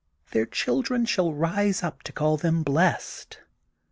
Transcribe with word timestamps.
Their 0.31 0.47
chil 0.47 0.81
dren 0.81 1.05
shall 1.05 1.31
rise 1.31 1.83
up 1.83 2.01
to 2.09 2.11
call 2.11 2.35
them 2.35 2.63
blessed. 2.63 3.37